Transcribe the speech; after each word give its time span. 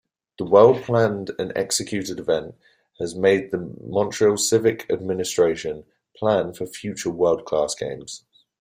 The 0.39 0.45
well-planned-and-executed 0.45 2.17
event 2.19 2.55
has 2.99 3.13
made 3.13 3.51
the 3.51 3.59
Montreal 3.85 4.35
civic 4.37 4.87
administration 4.91 5.83
plan 6.17 6.53
for 6.55 6.65
future 6.65 7.11
world-class 7.11 7.75
games. 7.75 8.25